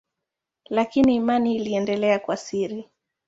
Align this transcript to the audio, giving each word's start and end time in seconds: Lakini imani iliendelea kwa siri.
Lakini 0.69 1.15
imani 1.15 1.55
iliendelea 1.55 2.19
kwa 2.19 2.37
siri. 2.37 2.89